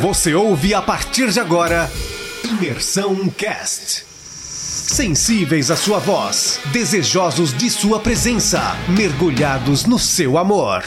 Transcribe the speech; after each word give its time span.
Você 0.00 0.34
ouve 0.34 0.74
a 0.74 0.82
partir 0.82 1.30
de 1.30 1.40
agora 1.40 1.88
Imersão 2.44 3.30
Cast. 3.30 4.04
Sensíveis 4.04 5.70
à 5.70 5.76
sua 5.76 5.98
voz, 5.98 6.60
desejosos 6.70 7.54
de 7.54 7.70
sua 7.70 7.98
presença, 7.98 8.60
mergulhados 8.94 9.86
no 9.86 9.98
seu 9.98 10.36
amor. 10.36 10.84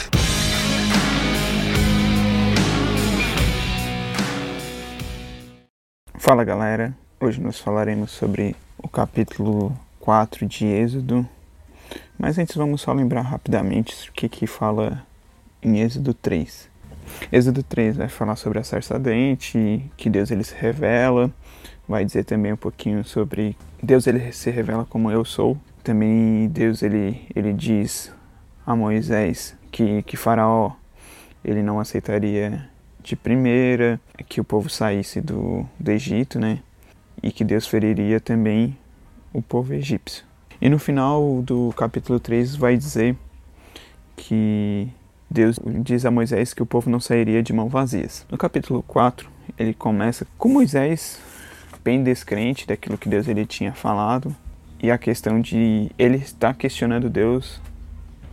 Fala 6.14 6.44
galera, 6.44 6.94
hoje 7.18 7.40
nós 7.40 7.58
falaremos 7.58 8.12
sobre 8.12 8.54
o 8.78 8.88
capítulo 8.88 9.76
4 9.98 10.46
de 10.46 10.66
Êxodo, 10.66 11.28
mas 12.16 12.38
antes 12.38 12.54
vamos 12.54 12.80
só 12.82 12.92
lembrar 12.92 13.22
rapidamente 13.22 14.08
o 14.08 14.12
que, 14.12 14.28
que 14.28 14.46
fala 14.46 15.04
em 15.60 15.80
Êxodo 15.80 16.14
3. 16.14 16.69
Êxodo 17.32 17.62
3 17.62 17.96
vai 17.96 18.08
falar 18.08 18.36
sobre 18.36 18.58
a 18.58 18.64
sarça 18.64 18.98
dente, 18.98 19.84
que 19.96 20.10
Deus 20.10 20.30
ele 20.30 20.44
se 20.44 20.54
revela, 20.54 21.30
vai 21.88 22.04
dizer 22.04 22.24
também 22.24 22.52
um 22.52 22.56
pouquinho 22.56 23.04
sobre 23.04 23.56
Deus 23.82 24.06
ele 24.06 24.32
se 24.32 24.50
revela 24.50 24.84
como 24.84 25.10
eu 25.10 25.24
sou. 25.24 25.56
Também 25.82 26.48
Deus 26.48 26.82
ele, 26.82 27.26
ele 27.34 27.52
diz 27.52 28.12
a 28.66 28.76
Moisés 28.76 29.56
que, 29.70 30.02
que 30.02 30.16
Faraó 30.16 30.72
ele 31.44 31.62
não 31.62 31.80
aceitaria 31.80 32.68
de 33.02 33.16
primeira 33.16 33.98
que 34.28 34.40
o 34.40 34.44
povo 34.44 34.68
saísse 34.68 35.20
do, 35.20 35.66
do 35.78 35.90
Egito, 35.90 36.38
né? 36.38 36.58
E 37.22 37.32
que 37.32 37.44
Deus 37.44 37.66
feriria 37.66 38.20
também 38.20 38.76
o 39.32 39.40
povo 39.40 39.72
egípcio. 39.72 40.24
E 40.60 40.68
no 40.68 40.78
final 40.78 41.40
do 41.42 41.72
capítulo 41.74 42.20
3 42.20 42.54
vai 42.56 42.76
dizer 42.76 43.16
que 44.14 44.88
Deus 45.30 45.60
diz 45.82 46.04
a 46.04 46.10
Moisés 46.10 46.52
que 46.52 46.62
o 46.62 46.66
povo 46.66 46.90
não 46.90 46.98
sairia 46.98 47.40
de 47.40 47.52
mãos 47.52 47.70
vazias. 47.70 48.26
No 48.28 48.36
capítulo 48.36 48.82
4, 48.82 49.30
ele 49.56 49.72
começa 49.72 50.26
com 50.36 50.48
Moisés 50.48 51.20
bem 51.84 52.02
descrente 52.02 52.66
daquilo 52.66 52.98
que 52.98 53.08
Deus 53.08 53.28
ele 53.28 53.46
tinha 53.46 53.72
falado 53.72 54.34
e 54.82 54.90
a 54.90 54.98
questão 54.98 55.40
de 55.40 55.90
ele 55.96 56.16
estar 56.16 56.54
questionando 56.54 57.08
Deus 57.08 57.60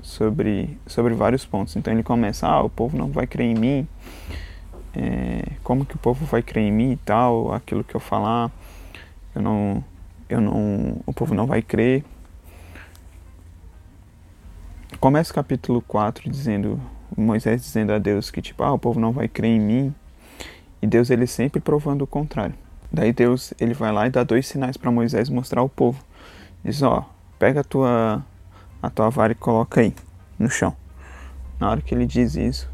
sobre, 0.01 0.77
sobre 0.87 1.13
vários 1.13 1.45
pontos. 1.45 1.75
Então 1.75 1.93
ele 1.93 2.01
começa, 2.01 2.47
ah, 2.47 2.63
o 2.63 2.69
povo 2.69 2.97
não 2.97 3.09
vai 3.09 3.27
crer 3.27 3.45
em 3.45 3.55
mim, 3.55 3.87
é, 4.95 5.43
como 5.63 5.85
que 5.85 5.95
o 5.95 5.99
povo 5.99 6.25
vai 6.25 6.41
crer 6.41 6.63
em 6.63 6.71
mim 6.71 6.93
e 6.93 6.97
tal, 6.97 7.53
aquilo 7.53 7.83
que 7.83 7.93
eu 7.93 7.99
falar, 7.99 8.49
eu 9.35 9.41
não, 9.41 9.83
eu 10.27 10.41
não, 10.41 10.97
o 11.05 11.13
povo 11.13 11.35
não 11.35 11.45
vai 11.45 11.61
crer. 11.61 12.03
Começa 15.07 15.31
o 15.31 15.35
capítulo 15.35 15.81
4 15.83 16.29
dizendo, 16.29 16.81
Moisés 17.15 17.61
dizendo 17.61 17.93
a 17.93 17.97
Deus 17.97 18.29
que 18.29 18.41
tipo, 18.41 18.61
ah, 18.61 18.73
o 18.73 18.77
povo 18.77 18.99
não 18.99 19.13
vai 19.13 19.25
crer 19.25 19.51
em 19.51 19.59
mim. 19.61 19.95
E 20.81 20.85
Deus 20.85 21.09
ele 21.09 21.25
sempre 21.25 21.61
provando 21.61 22.01
o 22.01 22.05
contrário. 22.05 22.53
Daí 22.91 23.13
Deus 23.13 23.53
ele 23.57 23.73
vai 23.73 23.89
lá 23.93 24.05
e 24.07 24.09
dá 24.09 24.25
dois 24.25 24.45
sinais 24.45 24.75
para 24.75 24.91
Moisés 24.91 25.29
mostrar 25.29 25.61
ao 25.61 25.69
povo. 25.69 26.03
Diz, 26.61 26.81
ó, 26.81 27.09
pega 27.39 27.61
a 27.61 27.63
tua 27.63 28.21
a 28.83 28.89
tua 28.89 29.09
vara 29.09 29.31
e 29.31 29.35
coloca 29.35 29.79
aí 29.79 29.95
no 30.37 30.49
chão. 30.49 30.75
Na 31.57 31.69
hora 31.69 31.81
que 31.81 31.95
ele 31.95 32.05
diz 32.05 32.35
isso, 32.35 32.69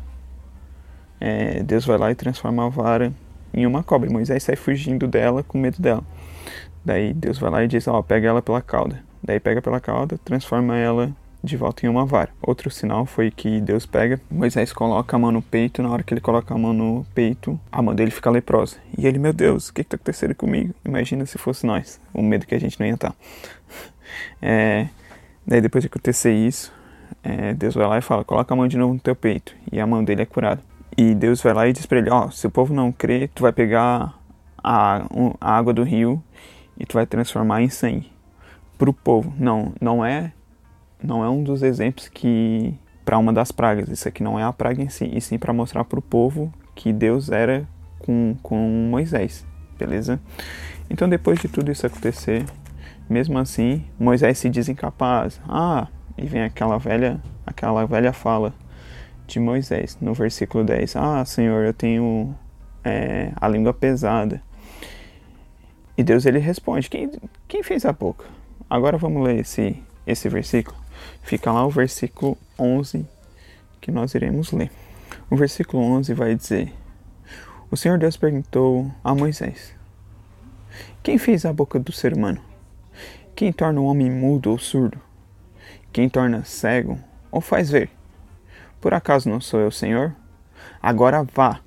é, 1.22 1.62
Deus 1.62 1.86
vai 1.86 2.00
lá 2.00 2.10
e 2.10 2.16
transforma 2.16 2.66
a 2.66 2.70
vara 2.70 3.14
em 3.54 3.68
uma 3.68 3.84
cobra. 3.84 4.10
Moisés 4.10 4.42
sai 4.42 4.56
fugindo 4.56 5.08
dela 5.08 5.44
com 5.44 5.60
medo 5.60 5.80
dela. 5.80 6.04
Daí 6.84 7.14
Deus 7.14 7.38
vai 7.38 7.52
lá 7.52 7.64
e 7.64 7.68
diz, 7.68 7.88
ó, 7.88 8.02
pega 8.02 8.28
ela 8.28 8.42
pela 8.42 8.60
cauda. 8.60 9.04
Daí 9.22 9.40
pega 9.40 9.62
pela 9.62 9.80
cauda, 9.80 10.18
transforma 10.26 10.76
ela 10.76 11.16
de 11.44 11.58
volta 11.58 11.86
em 11.86 11.90
uma 11.90 12.06
vara. 12.06 12.30
Outro 12.42 12.72
sinal 12.72 13.06
foi 13.06 13.30
que 13.30 13.60
Deus 13.60 13.86
pega, 13.86 14.20
Moisés 14.32 14.72
coloca 14.72 15.16
a 15.16 15.20
mão 15.20 15.32
no 15.32 15.42
peito, 15.42 15.84
na 15.84 15.90
hora 15.90 16.02
que 16.02 16.14
ele 16.14 16.22
coloca 16.22 16.54
a 16.54 16.58
mão 16.58 16.72
no 16.72 17.06
peito, 17.14 17.60
a 17.72 17.82
mão 17.82 17.94
dele 17.94 18.12
fica 18.12 18.30
leprosa. 18.30 18.78
E 18.98 19.06
ele, 19.06 19.20
meu 19.20 19.34
Deus, 19.34 19.68
o 19.68 19.74
que 19.74 19.82
está 19.82 19.96
acontecendo 19.96 20.34
comigo? 20.34 20.74
Imagina 20.86 21.26
se 21.26 21.38
fosse 21.38 21.66
nós, 21.66 22.00
o 22.14 22.22
medo 22.22 22.48
que 22.48 22.56
a 22.56 22.60
gente 22.60 22.80
não 22.80 22.88
ia 22.88 22.94
estar. 22.94 23.14
É, 24.40 24.90
daí 25.48 25.60
depois 25.60 25.82
de 25.82 25.88
acontecer 25.88 26.32
isso, 26.34 26.72
é, 27.24 27.52
Deus 27.56 27.74
vai 27.74 27.88
lá 27.88 27.98
e 27.98 28.02
fala, 28.02 28.24
coloca 28.24 28.54
a 28.54 28.58
mão 28.58 28.68
de 28.68 28.78
novo 28.78 28.94
no 28.94 29.00
teu 29.00 29.16
peito, 29.16 29.56
e 29.72 29.80
a 29.80 29.88
mão 29.88 30.04
dele 30.04 30.22
é 30.22 30.26
curada. 30.26 30.62
E 30.96 31.16
Deus 31.16 31.42
vai 31.42 31.52
lá 31.52 31.68
e 31.68 31.74
diz 31.74 31.88
para 31.88 31.98
ele, 31.98 32.12
ó, 32.12 32.28
oh, 32.28 32.32
se 32.32 32.46
o 32.46 32.52
povo 32.52 32.72
não 32.72 32.92
crê, 32.92 33.28
tu 33.34 33.42
vai 33.42 33.52
pegar 33.52 34.14
a, 34.64 35.06
a 35.42 35.58
água 35.58 35.74
do 35.74 35.82
rio 35.82 36.22
e 36.78 36.86
tu 36.86 36.94
vai 36.94 37.08
transformar 37.08 37.64
em 37.64 37.70
sangue 37.70 38.12
para 38.78 38.90
o 38.90 38.94
povo. 38.94 39.34
Não, 39.40 39.74
não 39.82 40.06
é 40.06 40.32
não 41.04 41.24
é 41.24 41.30
um 41.30 41.44
dos 41.44 41.64
exemplos 41.64 42.08
que 42.08 42.74
para 43.04 43.18
uma 43.18 43.34
das 43.34 43.52
pragas. 43.52 43.90
Isso 43.90 44.08
aqui 44.08 44.24
não 44.24 44.40
é 44.40 44.44
a 44.44 44.54
praga 44.54 44.82
em 44.82 44.90
si, 44.90 45.10
e 45.14 45.20
sim 45.20 45.38
para 45.38 45.54
mostrar 45.54 45.84
para 45.84 46.00
o 46.00 46.02
povo 46.02 46.52
que 46.74 46.94
Deus 46.94 47.30
era 47.30 47.68
com, 48.00 48.36
com 48.42 48.58
Moisés, 48.90 49.46
beleza? 49.78 50.20
Então 50.90 51.08
depois 51.08 51.40
de 51.40 51.48
tudo 51.48 51.72
isso 51.72 51.86
acontecer, 51.86 52.46
mesmo 53.10 53.38
assim, 53.38 53.84
Moisés 54.00 54.38
se 54.38 54.50
diz 54.50 54.70
incapaz. 54.70 55.40
Ah, 55.48 55.88
e 56.18 56.26
vem 56.26 56.44
aquela 56.44 56.78
velha, 56.78 57.22
aquela 57.46 57.86
velha 57.86 58.14
fala 58.14 58.54
de 59.28 59.40
Moisés 59.40 59.98
no 60.02 60.14
versículo 60.14 60.64
10. 60.64 60.96
Ah, 60.96 61.26
Senhor, 61.26 61.66
eu 61.66 61.74
tenho 61.74 62.36
é, 62.84 63.32
a 63.36 63.48
língua 63.48 63.74
pesada. 63.74 64.42
E 65.98 66.04
Deus 66.04 66.26
ele 66.26 66.40
responde: 66.40 66.90
quem, 66.90 67.12
quem 67.48 67.64
fez 67.64 67.86
a 67.86 67.94
boca? 67.94 68.26
Agora 68.70 68.98
vamos 68.98 69.24
ler 69.24 69.40
esse, 69.40 69.82
esse 70.06 70.28
versículo. 70.30 70.83
Fica 71.22 71.52
lá 71.52 71.66
o 71.66 71.70
versículo 71.70 72.38
11 72.58 73.06
que 73.80 73.92
nós 73.92 74.14
iremos 74.14 74.52
ler. 74.52 74.72
O 75.30 75.36
versículo 75.36 75.84
11 75.84 76.14
vai 76.14 76.36
dizer: 76.36 76.74
O 77.70 77.78
Senhor 77.78 77.98
Deus 77.98 78.18
perguntou 78.18 78.92
a 79.04 79.14
Moisés: 79.14 79.74
Quem 81.02 81.18
fez 81.18 81.46
a 81.46 81.54
boca 81.54 81.80
do 81.80 81.92
ser 81.92 82.14
humano? 82.14 82.42
Quem 83.36 83.52
torna 83.52 83.82
o 83.82 83.86
homem 83.86 84.10
mudo 84.12 84.52
ou 84.52 84.58
surdo? 84.58 85.00
Quem 85.92 86.08
torna 86.08 86.44
cego 86.44 87.00
ou 87.32 87.42
faz 87.42 87.70
ver? 87.70 87.90
Por 88.80 88.94
acaso 88.94 89.30
não 89.30 89.42
sou 89.42 89.60
eu, 89.60 89.72
Senhor? 89.72 90.16
Agora 90.82 91.24
vá, 91.24 91.60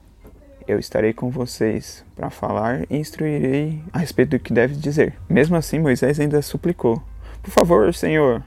eu 0.67 0.79
estarei 0.79 1.13
com 1.13 1.31
vocês 1.31 2.05
para 2.15 2.29
falar 2.29 2.85
e 2.91 2.97
instruirei 2.97 3.83
a 3.93 3.99
respeito 3.99 4.31
do 4.31 4.39
que 4.39 4.53
deve 4.53 4.75
dizer. 4.75 5.15
Mesmo 5.29 5.57
assim, 5.57 5.79
Moisés 5.79 6.19
ainda 6.19 6.43
suplicou: 6.43 7.03
Por 7.43 7.51
favor, 7.51 7.93
Senhor, 7.95 8.43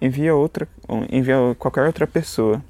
envia 0.00 0.34
outra, 0.34 0.66
envia 1.10 1.36
qualquer 1.58 1.86
outra 1.86 2.06
pessoa. 2.06 2.62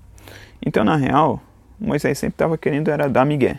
Então, 0.65 0.85
na 0.85 0.97
real, 0.97 1.41
Moisés 1.79 2.19
sempre 2.19 2.35
estava 2.35 2.59
querendo 2.59 2.91
era 2.91 3.09
dar 3.09 3.25
migué. 3.25 3.59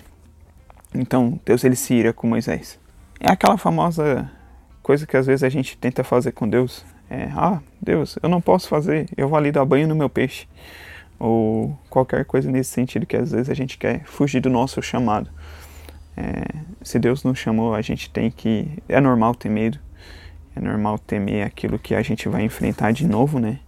Então, 0.93 1.39
Deus 1.45 1.63
ele 1.63 1.75
se 1.75 1.93
ira 1.93 2.13
com 2.13 2.27
Moisés. 2.27 2.79
É 3.19 3.31
aquela 3.31 3.57
famosa 3.57 4.29
coisa 4.83 5.07
que 5.07 5.15
às 5.15 5.25
vezes 5.25 5.43
a 5.43 5.49
gente 5.49 5.77
tenta 5.77 6.03
fazer 6.03 6.31
com 6.31 6.47
Deus. 6.47 6.85
É, 7.09 7.29
ah, 7.35 7.59
Deus, 7.81 8.17
eu 8.21 8.29
não 8.29 8.41
posso 8.41 8.67
fazer, 8.67 9.07
eu 9.17 9.27
vou 9.27 9.37
ali 9.37 9.51
dar 9.51 9.65
banho 9.65 9.87
no 9.87 9.95
meu 9.95 10.09
peixe. 10.09 10.47
Ou 11.19 11.77
qualquer 11.89 12.25
coisa 12.25 12.51
nesse 12.51 12.71
sentido 12.71 13.05
que 13.05 13.15
às 13.15 13.31
vezes 13.31 13.49
a 13.49 13.53
gente 13.53 13.77
quer 13.77 14.03
fugir 14.05 14.39
do 14.39 14.49
nosso 14.49 14.81
chamado. 14.81 15.29
É, 16.17 16.43
se 16.81 16.99
Deus 16.99 17.23
nos 17.23 17.37
chamou, 17.37 17.73
a 17.73 17.81
gente 17.81 18.09
tem 18.09 18.29
que. 18.29 18.67
É 18.89 18.99
normal 18.99 19.35
ter 19.35 19.49
medo, 19.49 19.79
é 20.55 20.59
normal 20.59 20.99
temer 20.99 21.45
aquilo 21.45 21.79
que 21.79 21.95
a 21.95 22.01
gente 22.01 22.27
vai 22.27 22.43
enfrentar 22.43 22.91
de 22.91 23.07
novo, 23.07 23.39
né? 23.39 23.59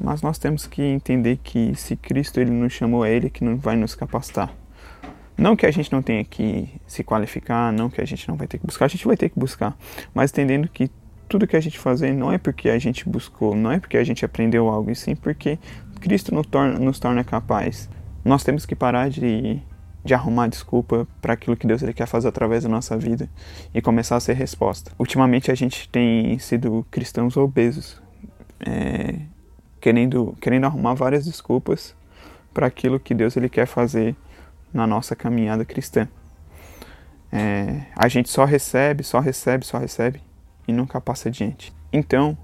Mas 0.00 0.22
nós 0.22 0.38
temos 0.38 0.66
que 0.66 0.82
entender 0.82 1.38
que 1.42 1.74
se 1.74 1.96
Cristo 1.96 2.40
ele 2.40 2.50
nos 2.50 2.72
chamou, 2.72 3.04
é 3.04 3.12
Ele 3.12 3.30
que 3.30 3.44
não 3.44 3.56
vai 3.56 3.76
nos 3.76 3.94
capacitar. 3.94 4.52
Não 5.36 5.56
que 5.56 5.66
a 5.66 5.70
gente 5.70 5.92
não 5.92 6.02
tenha 6.02 6.24
que 6.24 6.68
se 6.86 7.02
qualificar, 7.02 7.72
não 7.72 7.90
que 7.90 8.00
a 8.00 8.04
gente 8.04 8.28
não 8.28 8.36
vai 8.36 8.46
ter 8.46 8.58
que 8.58 8.66
buscar, 8.66 8.84
a 8.84 8.88
gente 8.88 9.06
vai 9.06 9.16
ter 9.16 9.28
que 9.28 9.38
buscar, 9.38 9.76
mas 10.14 10.30
entendendo 10.30 10.68
que 10.68 10.88
tudo 11.28 11.46
que 11.46 11.56
a 11.56 11.60
gente 11.60 11.78
fazer 11.78 12.12
não 12.12 12.32
é 12.32 12.38
porque 12.38 12.68
a 12.68 12.78
gente 12.78 13.08
buscou, 13.08 13.56
não 13.56 13.72
é 13.72 13.80
porque 13.80 13.96
a 13.96 14.04
gente 14.04 14.24
aprendeu 14.24 14.68
algo, 14.68 14.90
e 14.90 14.94
sim 14.94 15.16
porque 15.16 15.58
Cristo 16.00 16.32
nos 16.32 16.46
torna, 16.46 16.78
nos 16.78 17.00
torna 17.00 17.24
capaz. 17.24 17.90
Nós 18.24 18.44
temos 18.44 18.64
que 18.64 18.76
parar 18.76 19.10
de 19.10 19.60
de 20.04 20.12
arrumar 20.12 20.48
desculpa 20.48 21.08
para 21.22 21.32
aquilo 21.32 21.56
que 21.56 21.66
Deus 21.66 21.82
ele 21.82 21.94
quer 21.94 22.06
fazer 22.06 22.28
através 22.28 22.64
da 22.64 22.68
nossa 22.68 22.96
vida 22.96 23.28
e 23.72 23.80
começar 23.80 24.16
a 24.16 24.20
ser 24.20 24.34
resposta. 24.34 24.92
Ultimamente 24.98 25.50
a 25.50 25.54
gente 25.54 25.88
tem 25.88 26.38
sido 26.38 26.86
cristãos 26.90 27.36
obesos, 27.36 28.02
é, 28.60 29.20
querendo, 29.80 30.36
querendo 30.40 30.66
arrumar 30.66 30.94
várias 30.94 31.24
desculpas 31.24 31.96
para 32.52 32.66
aquilo 32.66 33.00
que 33.00 33.14
Deus 33.14 33.36
ele 33.36 33.48
quer 33.48 33.66
fazer 33.66 34.14
na 34.72 34.86
nossa 34.86 35.16
caminhada 35.16 35.64
cristã. 35.64 36.06
É, 37.32 37.86
a 37.96 38.06
gente 38.06 38.28
só 38.28 38.44
recebe, 38.44 39.02
só 39.02 39.18
recebe, 39.20 39.64
só 39.64 39.78
recebe 39.78 40.20
e 40.68 40.72
nunca 40.72 41.00
passa 41.00 41.28
adiante. 41.28 41.72
Então, 41.92 42.36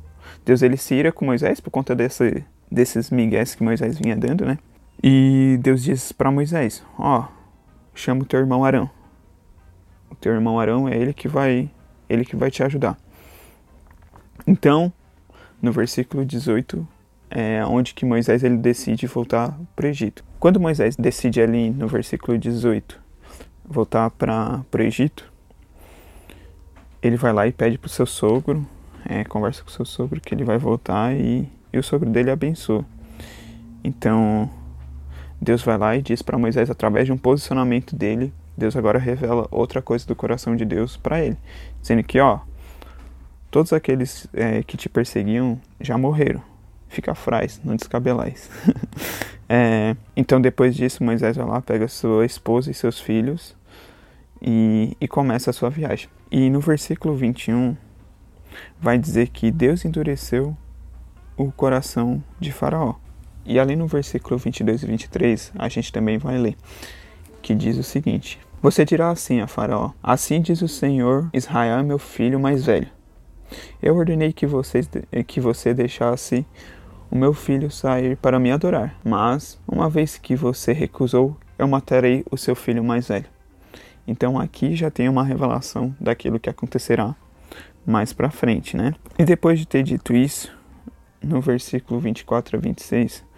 Deus 0.45 0.63
ele 0.63 0.77
se 0.77 0.95
ira 0.95 1.13
com 1.13 1.27
Moisés 1.27 1.61
por 1.61 1.71
conta 1.71 1.95
desse, 1.95 2.45
desses 2.71 3.11
migués 3.11 3.55
que 3.55 3.63
Moisés 3.63 3.99
vinha 3.99 4.17
dando, 4.17 4.45
né? 4.47 4.59
E 5.03 5.59
Deus 5.63 5.83
diz 5.83 6.13
para 6.13 6.31
Moisés: 6.31 6.83
Ó, 6.99 7.21
oh, 7.21 7.40
chama 8.01 8.23
o 8.23 8.25
teu 8.25 8.41
irmão 8.41 8.65
Arão. 8.65 8.91
O 10.11 10.15
teu 10.15 10.33
irmão 10.33 10.59
Arão 10.59 10.89
é 10.89 10.97
ele 10.97 11.13
que 11.13 11.29
vai, 11.29 11.71
ele 12.09 12.25
que 12.25 12.35
vai 12.35 12.51
te 12.51 12.63
ajudar. 12.63 12.99
Então, 14.47 14.93
no 15.61 15.71
versículo 15.71 16.25
18, 16.25 16.87
é 17.31 17.65
onde 17.65 17.95
que 17.95 18.05
Moisés 18.05 18.43
ele 18.43 18.57
decide 18.57 19.07
voltar 19.07 19.57
para 19.77 19.87
o 19.87 19.89
Egito. 19.89 20.25
Quando 20.39 20.59
Moisés 20.59 20.97
decide 20.97 21.41
ali 21.41 21.71
no 21.71 21.87
versículo 21.87 22.37
18 22.37 23.01
voltar 23.65 24.11
para 24.11 24.65
o 24.73 24.83
Egito, 24.83 25.31
ele 27.03 27.17
vai 27.17 27.33
lá 27.33 27.47
e 27.47 27.53
pede 27.53 27.79
para 27.79 27.87
o 27.87 27.91
seu 27.91 28.07
sogro, 28.07 28.67
é, 29.09 29.23
conversa 29.25 29.63
com 29.63 29.69
o 29.69 29.73
seu 29.73 29.85
sogro 29.85 30.21
que 30.21 30.35
ele 30.35 30.45
vai 30.45 30.59
voltar 30.59 31.15
e, 31.15 31.49
e 31.73 31.79
o 31.79 31.83
sogro 31.83 32.11
dele 32.11 32.31
abençoa. 32.31 32.85
Então, 33.85 34.51
Deus 35.41 35.63
vai 35.63 35.79
lá 35.79 35.97
e 35.97 36.03
diz 36.03 36.21
para 36.21 36.37
Moisés, 36.37 36.71
através 36.71 37.07
de 37.07 37.13
um 37.13 37.17
posicionamento 37.17 37.97
dele, 37.97 38.33
Deus 38.57 38.77
agora 38.77 38.99
revela 38.99 39.49
outra 39.51 39.81
coisa 39.81 40.07
do 40.07 40.15
coração 40.15 40.55
de 40.55 40.65
Deus 40.65 40.97
para 40.97 41.25
ele, 41.25 41.37
dizendo 41.81 42.03
que, 42.03 42.21
ó, 42.21 42.41
todos 43.51 43.73
aqueles 43.73 44.29
é, 44.35 44.63
que 44.63 44.77
te 44.77 44.89
perseguiam 44.89 45.59
já 45.81 45.97
morreram. 45.97 46.43
Fica 46.89 47.15
fraz, 47.15 47.61
não 47.65 47.75
descabelais. 47.75 48.51
é, 49.49 49.97
então, 50.15 50.41
depois 50.41 50.75
disso, 50.75 51.03
Moisés 51.03 51.37
vai 51.37 51.47
lá, 51.47 51.63
pega 51.63 51.89
sua 51.89 52.27
esposa 52.27 52.71
e 52.71 52.75
seus 52.75 53.01
filhos 53.01 53.57
e, 54.43 54.97
e 55.01 55.09
começa 55.09 55.51
a 55.51 55.53
sua 55.53 55.71
viagem. 55.71 56.09
E 56.31 56.51
no 56.51 56.61
versículo 56.61 57.15
21, 57.17 57.77
vai 58.79 58.99
dizer 58.99 59.29
que 59.29 59.51
Deus 59.51 59.85
endureceu 59.85 60.57
o 61.37 61.51
coração 61.51 62.23
de 62.39 62.53
Faraó. 62.53 62.97
E 63.51 63.59
ali 63.59 63.75
no 63.75 63.89
versículo 63.89 64.39
22 64.39 64.85
e 64.85 64.87
23, 64.87 65.53
a 65.59 65.69
gente 65.69 65.93
também 65.93 66.19
vai 66.19 66.39
ler, 66.39 66.57
que 67.43 67.53
diz 67.53 67.77
o 67.77 67.83
seguinte: 67.83 68.39
Você 68.63 68.85
dirá 68.85 69.11
assim 69.11 69.41
a 69.41 69.49
Faraó: 69.49 69.91
Assim 70.01 70.41
diz 70.41 70.63
o 70.63 70.69
Senhor, 70.69 71.29
Israel 71.35 71.83
meu 71.83 71.99
filho 71.99 72.39
mais 72.39 72.65
velho. 72.65 72.87
Eu 73.83 73.97
ordenei 73.97 74.33
que, 74.33 74.47
vocês, 74.47 74.89
que 75.27 75.41
você 75.41 75.75
deixasse 75.75 76.47
o 77.11 77.19
meu 77.19 77.35
filho 77.35 77.73
sair 77.73 78.17
para 78.17 78.39
me 78.39 78.53
adorar, 78.53 78.95
mas, 79.03 79.59
uma 79.67 79.91
vez 79.91 80.17
que 80.17 80.37
você 80.37 80.73
recusou, 80.73 81.37
eu 81.59 81.67
matarei 81.67 82.25
o 82.31 82.37
seu 82.37 82.55
filho 82.55 82.85
mais 82.85 83.09
velho. 83.09 83.27
Então 84.07 84.39
aqui 84.39 84.77
já 84.77 84.93
tem 84.93 85.09
uma 85.09 85.25
revelação 85.25 85.93
daquilo 86.01 86.39
que 86.39 86.49
acontecerá 86.49 87.17
mais 87.85 88.13
para 88.13 88.31
frente, 88.31 88.77
né? 88.77 88.95
E 89.19 89.25
depois 89.25 89.59
de 89.59 89.67
ter 89.67 89.83
dito 89.83 90.15
isso, 90.15 90.57
no 91.21 91.41
versículo 91.41 91.99
24 91.99 92.57
a 92.57 92.61
26, 92.61 93.29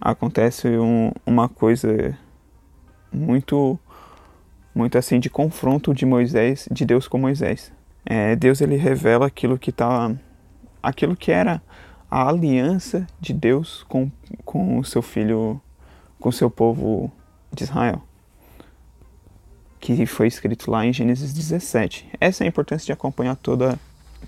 acontece 0.00 0.68
um, 0.68 1.10
uma 1.26 1.48
coisa 1.48 2.16
muito 3.12 3.78
muito 4.74 4.96
assim 4.96 5.18
de 5.18 5.28
confronto 5.28 5.92
de 5.92 6.06
Moisés, 6.06 6.68
de 6.70 6.84
Deus 6.84 7.08
com 7.08 7.18
Moisés. 7.18 7.72
É, 8.06 8.36
Deus 8.36 8.60
ele 8.60 8.76
revela 8.76 9.26
aquilo 9.26 9.58
que 9.58 9.72
tá 9.72 10.14
aquilo 10.82 11.16
que 11.16 11.32
era 11.32 11.60
a 12.10 12.28
aliança 12.28 13.06
de 13.20 13.32
Deus 13.32 13.84
com, 13.88 14.10
com 14.44 14.78
o 14.78 14.84
seu 14.84 15.02
filho, 15.02 15.60
com 16.18 16.28
o 16.28 16.32
seu 16.32 16.48
povo 16.48 17.12
de 17.52 17.64
Israel, 17.64 18.02
que 19.80 20.06
foi 20.06 20.28
escrito 20.28 20.70
lá 20.70 20.86
em 20.86 20.92
Gênesis 20.92 21.34
17. 21.34 22.08
Essa 22.20 22.44
é 22.44 22.46
a 22.46 22.48
importância 22.48 22.86
de 22.86 22.92
acompanhar 22.92 23.36
toda 23.36 23.78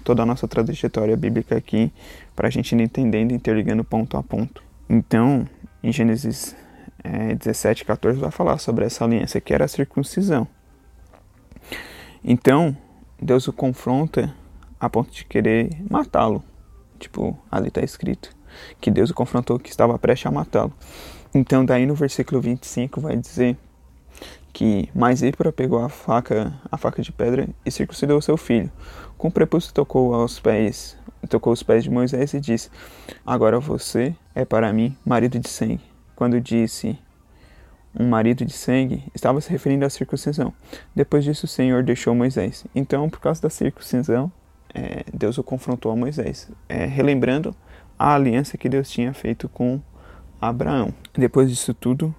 toda 0.05 0.23
a 0.23 0.27
nossa 0.27 0.47
trajetória 0.47 1.17
bíblica 1.17 1.57
aqui 1.57 1.93
para 2.35 2.49
a 2.49 2.51
gente 2.51 2.75
entendendo, 2.75 3.33
interligando 3.33 3.85
ponto 3.85 4.17
a 4.17 4.23
ponto. 4.23 4.63
Então, 4.89 5.47
em 5.83 5.93
Gênesis 5.93 6.57
é, 7.03 7.35
17, 7.35 7.85
14, 7.85 8.21
vai 8.21 8.31
falar 8.31 8.59
sobre 8.59 8.85
essa 8.85 9.05
aliança, 9.05 9.41
que 9.41 9.55
era 9.55 9.65
a 9.65 9.69
circuncisão. 9.69 10.47
Então, 12.23 12.77
Deus 13.21 13.49
o 13.49 13.53
confronta 13.53 14.35
a 14.79 14.89
ponto 14.89 15.11
de 15.11 15.25
querer 15.25 15.71
matá-lo. 15.91 16.43
Tipo, 16.99 17.39
ali 17.51 17.69
está 17.69 17.83
escrito 17.83 18.35
que 18.81 18.91
Deus 18.91 19.11
o 19.11 19.15
confrontou 19.15 19.59
que 19.59 19.71
estava 19.71 19.99
prestes 19.99 20.27
a 20.27 20.31
matá-lo. 20.31 20.73
Então, 21.35 21.65
daí 21.65 21.87
no 21.87 21.95
versículo 21.95 22.41
25 22.41 23.01
vai 23.01 23.17
dizer 23.17 23.57
que 24.53 24.91
mais 24.95 25.23
Ípora 25.23 25.53
pegou 25.53 25.83
a 25.83 25.89
faca, 25.89 26.53
a 26.71 26.77
faca 26.77 27.01
de 27.03 27.13
pedra 27.13 27.49
e 27.65 27.71
circuncidou 27.71 28.21
seu 28.21 28.37
filho. 28.37 28.71
Com 29.17 29.29
o 29.29 29.31
prepúcio 29.31 29.73
tocou 29.73 30.15
aos 30.15 30.41
pés, 30.41 30.97
tocou 31.31 31.53
os 31.53 31.63
pés 31.63 31.85
de 31.85 31.91
Moisés 31.91 32.35
e 32.35 32.41
disse: 32.41 32.69
Agora 33.25 33.59
você 33.59 34.15
é 34.35 34.45
para 34.45 34.73
mim 34.73 34.97
marido 35.07 35.39
de 35.39 35.49
sangue. 35.49 35.81
Quando 36.15 36.39
disse 36.41 36.99
um 37.99 38.09
marido 38.09 38.45
de 38.45 38.53
sangue, 38.53 39.05
estava 39.15 39.41
se 39.41 39.51
referindo 39.51 39.85
à 39.85 39.91
circuncisão. 39.91 40.53
Depois 40.95 41.25
disso, 41.25 41.47
o 41.47 41.49
Senhor 41.49 41.83
deixou 41.83 42.15
Moisés. 42.15 42.67
Então, 42.75 43.09
por 43.09 43.21
causa 43.21 43.41
da 43.41 43.51
circuncisão, 43.51 44.31
é, 44.75 45.05
Deus 45.13 45.39
o 45.39 45.43
confrontou 45.43 45.91
a 45.91 45.97
Moisés, 45.97 46.51
é, 46.69 46.85
relembrando 46.85 47.55
a 47.99 48.15
aliança 48.15 48.57
que 48.57 48.69
Deus 48.69 48.91
tinha 48.91 49.13
feito 49.13 49.49
com 49.49 49.81
Abraão. 50.41 50.95
Depois 51.13 51.51
disso 51.51 51.75
tudo, 51.75 52.15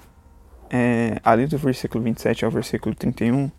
é, 0.70 1.18
ali 1.24 1.48
do 1.48 1.58
versículo 1.58 2.04
27 2.04 2.46
ao 2.46 2.52
versículo 2.52 2.94
31, 2.94 3.50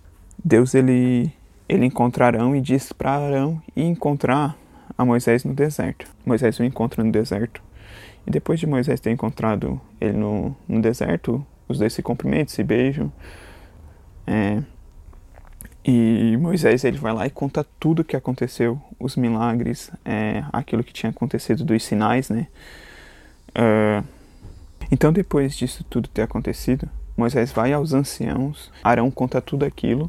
Deus 0.44 0.74
ele, 0.74 1.32
ele 1.68 1.86
encontra 1.86 2.26
Arão 2.26 2.54
e 2.54 2.60
diz 2.60 2.92
para 2.92 3.12
Arão 3.12 3.62
ir 3.74 3.84
encontrar 3.84 4.56
a 4.96 5.04
Moisés 5.04 5.44
no 5.44 5.54
deserto. 5.54 6.06
Moisés 6.24 6.58
o 6.58 6.64
encontra 6.64 7.02
no 7.02 7.10
deserto. 7.10 7.62
E 8.26 8.30
depois 8.30 8.60
de 8.60 8.66
Moisés 8.66 9.00
ter 9.00 9.10
encontrado 9.10 9.80
ele 10.00 10.16
no, 10.16 10.56
no 10.68 10.80
deserto, 10.80 11.44
os 11.68 11.78
dois 11.78 11.92
se 11.92 12.02
cumprimentam, 12.02 12.54
se 12.54 12.62
beijam. 12.62 13.12
É, 14.26 14.62
e 15.84 16.36
Moisés 16.36 16.84
ele 16.84 16.96
vai 16.96 17.12
lá 17.12 17.26
e 17.26 17.30
conta 17.30 17.66
tudo 17.80 18.00
o 18.00 18.04
que 18.04 18.16
aconteceu, 18.16 18.80
os 19.00 19.16
milagres, 19.16 19.90
é, 20.04 20.44
aquilo 20.52 20.84
que 20.84 20.92
tinha 20.92 21.10
acontecido 21.10 21.64
dos 21.64 21.82
sinais, 21.82 22.30
né? 22.30 22.46
Uh, 23.50 24.06
então 24.90 25.12
depois 25.12 25.56
disso 25.56 25.84
tudo 25.90 26.08
ter 26.08 26.22
acontecido, 26.22 26.88
Moisés 27.16 27.50
vai 27.50 27.72
aos 27.72 27.92
anciãos, 27.92 28.70
Arão 28.82 29.10
conta 29.10 29.40
tudo 29.40 29.64
aquilo 29.64 30.08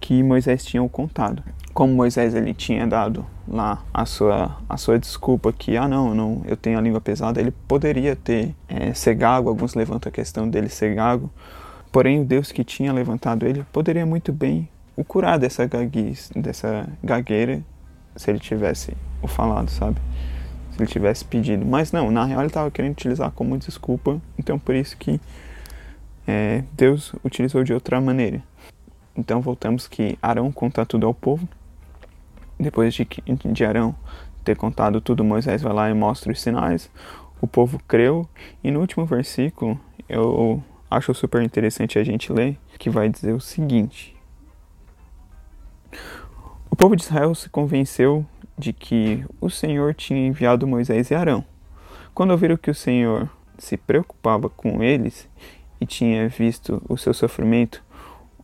que 0.00 0.22
Moisés 0.22 0.64
tinha 0.64 0.86
contado. 0.88 1.42
Como 1.74 1.94
Moisés 1.94 2.34
ele 2.34 2.52
tinha 2.54 2.86
dado 2.86 3.24
lá 3.46 3.84
a 3.92 4.04
sua, 4.06 4.56
a 4.68 4.76
sua 4.76 4.98
desculpa 4.98 5.52
que, 5.52 5.76
ah 5.76 5.86
não, 5.86 6.14
não, 6.14 6.42
eu 6.46 6.56
tenho 6.56 6.78
a 6.78 6.80
língua 6.80 7.00
pesada, 7.00 7.40
ele 7.40 7.52
poderia 7.68 8.16
ter 8.16 8.54
é, 8.68 8.92
ser 8.94 9.14
gago, 9.14 9.48
alguns 9.48 9.74
levantam 9.74 10.08
a 10.08 10.12
questão 10.12 10.48
dele 10.48 10.68
ser 10.68 10.94
gago, 10.94 11.30
porém 11.92 12.20
o 12.20 12.24
Deus 12.24 12.50
que 12.50 12.64
tinha 12.64 12.92
levantado 12.92 13.46
ele 13.46 13.64
poderia 13.72 14.06
muito 14.06 14.32
bem 14.32 14.68
o 14.96 15.04
curar 15.04 15.38
dessa 15.38 15.66
gaguez, 15.66 16.30
dessa 16.34 16.88
gagueira 17.02 17.62
se 18.16 18.30
ele 18.30 18.38
tivesse 18.38 18.92
o 19.22 19.28
falado, 19.28 19.70
sabe? 19.70 19.96
Se 20.72 20.80
ele 20.82 20.90
tivesse 20.90 21.24
pedido. 21.24 21.64
Mas 21.64 21.92
não, 21.92 22.10
na 22.10 22.24
real 22.24 22.40
ele 22.40 22.48
estava 22.48 22.70
querendo 22.70 22.92
utilizar 22.92 23.30
como 23.30 23.56
desculpa, 23.56 24.20
então 24.38 24.58
por 24.58 24.74
isso 24.74 24.96
que 24.96 25.20
é, 26.26 26.64
Deus 26.72 27.14
utilizou 27.24 27.64
de 27.64 27.72
outra 27.72 28.00
maneira. 28.00 28.42
Então 29.20 29.42
voltamos 29.42 29.86
que 29.86 30.18
Arão 30.22 30.50
conta 30.50 30.86
tudo 30.86 31.06
ao 31.06 31.12
povo. 31.12 31.46
Depois 32.58 32.94
de, 32.94 33.06
de 33.52 33.64
Arão 33.66 33.94
ter 34.42 34.56
contado 34.56 34.98
tudo, 34.98 35.22
Moisés 35.22 35.60
vai 35.60 35.74
lá 35.74 35.90
e 35.90 35.94
mostra 35.94 36.32
os 36.32 36.40
sinais. 36.40 36.90
O 37.38 37.46
povo 37.46 37.78
creu. 37.86 38.26
E 38.64 38.70
no 38.70 38.80
último 38.80 39.04
versículo, 39.04 39.78
eu 40.08 40.62
acho 40.90 41.12
super 41.12 41.42
interessante 41.42 41.98
a 41.98 42.04
gente 42.04 42.32
ler, 42.32 42.58
que 42.78 42.88
vai 42.88 43.10
dizer 43.10 43.34
o 43.34 43.40
seguinte: 43.40 44.16
O 46.70 46.74
povo 46.74 46.96
de 46.96 47.02
Israel 47.02 47.34
se 47.34 47.50
convenceu 47.50 48.24
de 48.56 48.72
que 48.72 49.22
o 49.38 49.50
Senhor 49.50 49.94
tinha 49.94 50.26
enviado 50.26 50.66
Moisés 50.66 51.10
e 51.10 51.14
Arão. 51.14 51.44
Quando 52.14 52.30
ouviram 52.30 52.56
que 52.56 52.70
o 52.70 52.74
Senhor 52.74 53.28
se 53.58 53.76
preocupava 53.76 54.48
com 54.48 54.82
eles 54.82 55.28
e 55.78 55.84
tinha 55.84 56.26
visto 56.26 56.82
o 56.88 56.96
seu 56.96 57.12
sofrimento, 57.12 57.84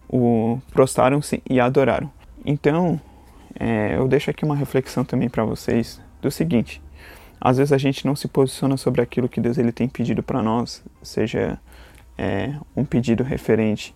o 0.09 0.59
prostraram-se 0.73 1.43
e 1.49 1.61
adoraram. 1.61 2.11
Então, 2.45 3.01
é, 3.59 3.97
eu 3.97 4.07
deixo 4.07 4.31
aqui 4.31 4.45
uma 4.45 4.55
reflexão 4.55 5.05
também 5.05 5.29
para 5.29 5.45
vocês 5.45 6.01
do 6.21 6.31
seguinte: 6.31 6.83
às 7.41 7.59
vezes 7.59 7.73
a 7.73 7.79
gente 7.79 8.07
não 8.07 8.15
se 8.15 8.29
posiciona 8.29 8.77
sobre 8.77 9.01
aquilo 9.01 9.29
que 9.29 9.41
Deus 9.41 9.59
ele 9.59 9.73
tem 9.73 9.89
pedido 9.89 10.23
para 10.23 10.43
nós, 10.43 10.83
seja 11.03 11.59
é, 12.17 12.55
um 12.75 12.85
pedido 12.85 13.23
referente, 13.23 13.95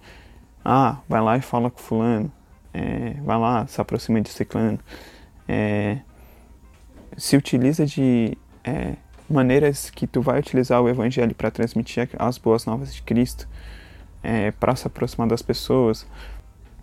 ah, 0.64 0.98
vai 1.08 1.20
lá 1.20 1.36
e 1.36 1.40
fala 1.40 1.70
com 1.70 1.78
fulano, 1.78 2.30
é, 2.72 3.14
vai 3.22 3.38
lá, 3.38 3.66
se 3.66 3.80
aproxima 3.80 4.20
de 4.20 4.28
ciclano, 4.28 4.78
é, 5.48 5.98
se 7.16 7.36
utiliza 7.36 7.86
de 7.86 8.36
é, 8.64 8.94
maneiras 9.28 9.90
que 9.90 10.06
tu 10.06 10.20
vai 10.20 10.38
utilizar 10.38 10.80
o 10.82 10.88
evangelho 10.88 11.34
para 11.34 11.50
transmitir 11.50 12.08
as 12.18 12.38
boas 12.38 12.66
novas 12.66 12.94
de 12.94 13.02
Cristo 13.02 13.48
é, 14.22 14.50
para 14.52 14.76
se 14.76 14.86
aproximar 14.86 15.28
das 15.28 15.42
pessoas, 15.42 16.06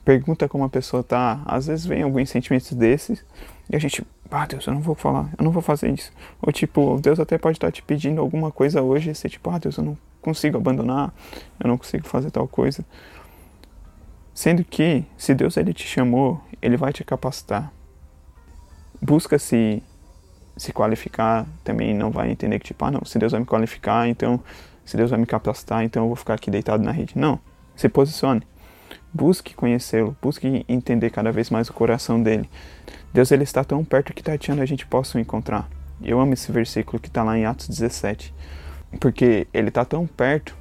pergunta 0.03 0.48
como 0.48 0.63
a 0.63 0.70
pessoa 0.70 1.03
tá. 1.03 1.41
Às 1.46 1.67
vezes 1.67 1.86
vem 1.86 2.01
alguns 2.01 2.29
sentimentos 2.29 2.72
desses 2.74 3.25
e 3.70 3.75
a 3.75 3.79
gente, 3.79 4.06
ah, 4.32 4.46
Deus, 4.46 4.65
eu 4.65 4.74
não 4.74 4.82
vou 4.82 4.96
falar, 4.96 5.29
eu 5.38 5.44
não 5.44 5.51
vou 5.51 5.62
fazer 5.62 5.89
isso. 5.89 6.12
Ou 6.41 6.51
tipo, 6.51 7.00
Deus 7.01 7.20
até 7.20 7.38
pode 7.38 7.58
estar 7.58 7.72
te 7.72 7.82
pedindo 7.82 8.22
alguma 8.22 8.51
coisa 8.51 8.82
hoje 8.82 9.10
e 9.10 9.15
você, 9.15 9.27
tipo, 9.27 9.50
ah, 9.50 9.58
Deus, 9.58 9.77
eu 9.77 9.84
não 9.84 9.98
consigo 10.22 10.58
abandonar, 10.58 11.13
eu 11.60 11.67
não 11.67 11.77
consigo 11.77 12.08
fazer 12.08 12.32
tal 12.32 12.48
coisa. 12.48 12.86
Sendo 14.34 14.63
que, 14.63 15.03
se 15.17 15.34
Deus 15.34 15.58
ele 15.58 15.74
te 15.74 15.86
chamou, 15.88 16.41
ele 16.62 16.77
vai 16.77 16.94
te 16.94 17.03
capacitar. 17.03 17.72
Busca 19.01 19.38
se 19.38 19.84
se 20.58 20.74
qualificar, 20.74 21.46
também 21.63 21.94
não 21.94 22.10
vai 22.10 22.32
entender 22.32 22.58
que 22.60 22.65
tipo, 22.65 22.84
ah, 22.84 22.91
não, 22.91 23.06
se 23.06 23.20
Deus 23.20 23.32
vai 23.32 23.41
me 23.41 23.46
qualificar, 23.46 24.08
então 24.08 24.41
se 24.88 24.96
Deus 24.96 25.10
vai 25.10 25.20
me 25.20 25.25
capacitar, 25.25 25.84
então 25.84 26.03
eu 26.03 26.08
vou 26.08 26.15
ficar 26.15 26.36
aqui 26.36 26.50
deitado 26.50 26.82
na 26.82 26.91
rede. 26.91 27.17
Não, 27.17 27.39
se 27.75 27.89
posicione. 27.89 28.41
Busque 29.13 29.53
conhecê-lo, 29.53 30.15
busque 30.22 30.65
entender 30.67 31.10
cada 31.10 31.29
vez 31.29 31.50
mais 31.50 31.70
o 31.70 31.74
coração 31.74 32.24
dele. 32.24 32.50
Deus 33.13 33.29
ele 33.32 33.44
está 33.44 33.63
tão 33.65 33.84
perto 33.84 34.13
que 34.13 34.24
tateando 34.24 34.62
a 34.62 34.65
gente 34.65 34.86
possa 34.86 35.17
o 35.17 35.22
encontrar. 35.22 35.70
Eu 36.01 36.22
amo 36.22 36.34
esse 36.34 36.50
versículo 36.53 37.01
que 37.01 37.10
está 37.10 37.22
lá 37.22 37.38
em 37.38 37.46
Atos 37.46 37.67
17, 37.67 38.34
porque 38.98 39.46
ele 39.53 39.67
está 39.67 39.84
tão 39.84 40.08
perto 40.08 40.56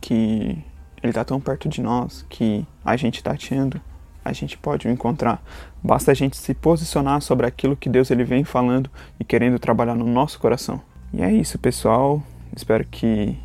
que 0.00 0.64
ele 1.02 1.10
está 1.10 1.24
tão 1.24 1.38
perto 1.38 1.68
de 1.68 1.82
nós 1.82 2.24
que 2.30 2.66
a 2.82 2.96
gente 2.96 3.22
tateando 3.22 3.80
a 4.24 4.32
gente 4.32 4.56
pode 4.56 4.86
o 4.86 4.90
encontrar. 4.90 5.42
Basta 5.82 6.10
a 6.12 6.14
gente 6.14 6.36
se 6.36 6.54
posicionar 6.54 7.20
sobre 7.20 7.46
aquilo 7.46 7.76
que 7.76 7.88
Deus 7.88 8.10
ele 8.10 8.24
vem 8.24 8.44
falando 8.44 8.90
e 9.18 9.24
querendo 9.24 9.58
trabalhar 9.58 9.94
no 9.94 10.06
nosso 10.06 10.38
coração. 10.38 10.80
E 11.12 11.22
é 11.22 11.32
isso, 11.32 11.58
pessoal. 11.58 12.22
Espero 12.58 12.84
que 12.84 13.38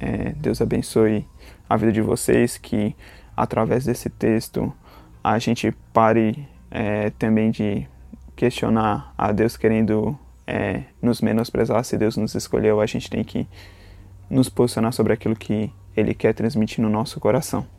é, 0.00 0.32
Deus 0.38 0.62
abençoe 0.62 1.28
a 1.68 1.76
vida 1.76 1.92
de 1.92 2.00
vocês, 2.00 2.56
que 2.56 2.96
através 3.36 3.84
desse 3.84 4.08
texto 4.08 4.72
a 5.22 5.38
gente 5.38 5.70
pare 5.92 6.48
é, 6.70 7.10
também 7.10 7.50
de 7.50 7.86
questionar 8.34 9.12
a 9.18 9.32
Deus 9.32 9.58
querendo 9.58 10.18
é, 10.46 10.84
nos 11.02 11.20
menosprezar. 11.20 11.84
Se 11.84 11.98
Deus 11.98 12.16
nos 12.16 12.34
escolheu, 12.34 12.80
a 12.80 12.86
gente 12.86 13.10
tem 13.10 13.22
que 13.22 13.46
nos 14.30 14.48
posicionar 14.48 14.94
sobre 14.94 15.12
aquilo 15.12 15.36
que 15.36 15.70
Ele 15.94 16.14
quer 16.14 16.32
transmitir 16.32 16.82
no 16.82 16.88
nosso 16.88 17.20
coração. 17.20 17.66